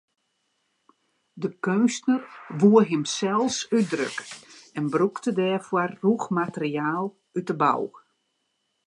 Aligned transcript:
De 1.41 1.49
keunstner 1.63 2.21
woe 2.59 2.81
himsels 2.89 3.57
útdrukke 3.77 4.23
en 4.77 4.85
brûkte 4.93 5.31
dêrfoar 5.39 5.89
rûch 6.03 6.27
materiaal 6.39 7.05
út 7.37 7.47
de 7.49 7.55
bou. 7.61 7.83